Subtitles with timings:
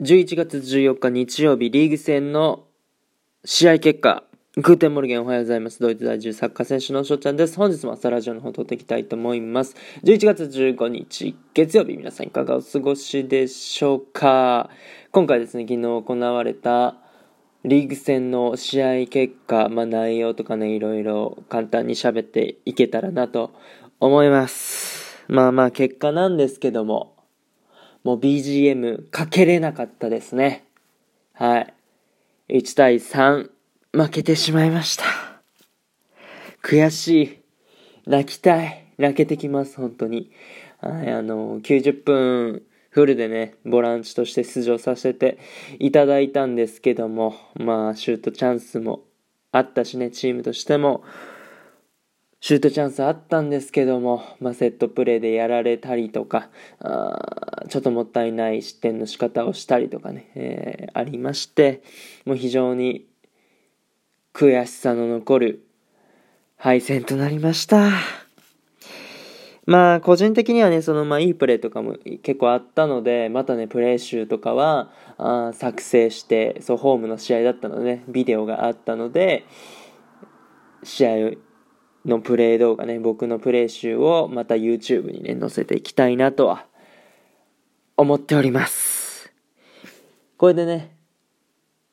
[0.00, 2.66] 11月14日日曜日リーグ戦の
[3.44, 4.22] 試合結果、
[4.54, 5.80] Guten Morgen おはようございます。
[5.80, 7.56] ドイツ在住サッカー選手のしょっちゃんです。
[7.56, 9.74] 本日も朝ラジオの方撮っていきたいと思います。
[10.04, 14.70] 11月15日月曜日、皆さんいかがお過ごしでしょうか
[15.10, 16.94] 今回ですね、昨日行われた
[17.64, 23.50] リーグ戦の試合結果、まあ内容とかね、いろいろ簡単に喋っていけたらなと
[23.98, 25.24] 思います。
[25.26, 27.17] まあまあ結果なんですけども、
[28.04, 30.64] もう BGM かけれなかったですね。
[31.34, 31.74] はい。
[32.48, 33.50] 1対3、
[33.92, 35.04] 負けてしまいました。
[36.62, 37.38] 悔しい。
[38.06, 38.86] 泣きたい。
[38.98, 40.30] 泣けてきます、本当に。
[40.80, 45.38] はい、あの、90分フルでね、ボランチとして出場させて
[45.78, 49.02] いただいたんですけども、まあ、シュートチャンスも
[49.52, 51.04] あったしね、チームとしても、
[52.40, 61.82] シュートチャンスあったんですけども、まあ、セットプレーでやられたりとか、あちょっともったいない失点の仕方をしたりとかね、えー、ありまして、
[62.24, 63.06] もう非常に
[64.32, 65.66] 悔しさの残る
[66.56, 67.90] 敗戦となりました。
[69.66, 79.44] まあ、個人的にはね、その、まあ、いいプレーとかも結構あったので、またね、プレー集とかは、あ作成して、そう、ホームの試合だったので、ビデオがあったので、
[80.84, 81.32] 試合を
[82.08, 86.66] のプレイ動画ね、僕のプレイ集をまた YouTube にね、載せていきたいなとは
[87.96, 89.32] 思っております。
[90.36, 90.96] これでね、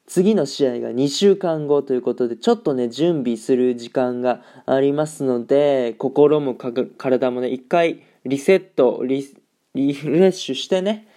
[0.08, 9.28] 次の試合が2週間後ということで、ちょっとね、準備する時間がありますので、心も体もね、一回リセット、リ
[9.76, 11.08] リフレッシュしてね、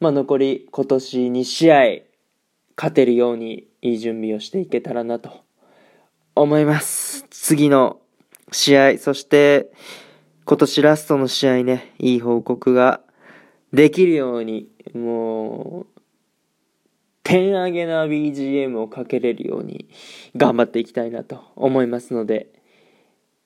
[0.00, 1.76] まあ、残り今年2試合
[2.76, 5.30] 勝てるようにいい準備をしていけたらなと
[6.34, 7.24] 思います。
[7.30, 7.98] 次の
[8.52, 9.70] 試合、そして
[10.44, 13.00] 今年ラストの試合ね、いい報告が
[13.72, 16.00] できるように、もう、
[17.24, 19.88] 点上げな BGM をかけれるように
[20.36, 22.46] 頑張っていきたいなと思いますので、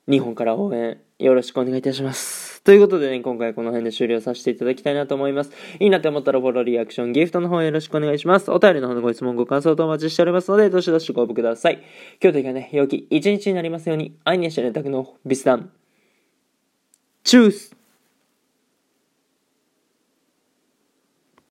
[0.06, 2.39] 日本から応援よろしくお願いいたします。
[2.62, 5.50] ということでね、今回この辺で終了させていただきたいなと思います。
[5.78, 8.50] いいなって思ったらフォロー、リアクション、ギフトの方よろしくお願いします。
[8.50, 11.82] お便りの方のご質問、ご感想とお待ちしておりますので、どしどしご応募ください。
[12.22, 15.70] 今日というかね、陽気一日になりますように、愛にして連絡のビスダン。
[17.24, 17.79] チュース